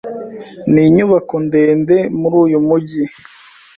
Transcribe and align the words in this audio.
Ninyubako 0.73 1.35
ndende 1.45 1.97
muri 2.19 2.35
uyu 2.45 2.59
mujyi. 2.67 3.03